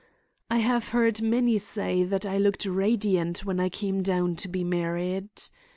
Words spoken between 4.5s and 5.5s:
married.